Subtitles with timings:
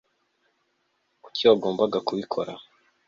[1.23, 2.51] kuki wagombaga kubikora